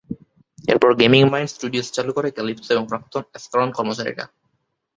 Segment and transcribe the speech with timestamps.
[0.65, 4.25] এরপর gaming minds studios চালু করে ক্যালিপসো এবং প্রাক্তন অ্যাস্কারন কর্মচারীরা।